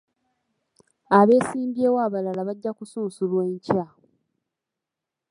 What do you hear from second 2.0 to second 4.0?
abalala bajja kusunsulwa enkya.